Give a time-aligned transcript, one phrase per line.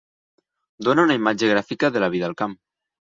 [0.87, 2.57] Dona una imatge gràfica de la vida al camp.